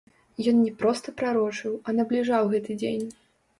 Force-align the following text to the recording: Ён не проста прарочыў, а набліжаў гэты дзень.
Ён 0.51 0.55
не 0.61 0.71
проста 0.79 1.13
прарочыў, 1.19 1.77
а 1.87 1.97
набліжаў 2.01 2.51
гэты 2.57 2.81
дзень. 2.83 3.09